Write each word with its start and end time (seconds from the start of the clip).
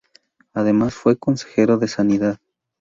Además, 0.55 0.95
fue 0.95 1.15
Consejero 1.19 1.77
de 1.77 1.87
Sanidad. 1.87 2.39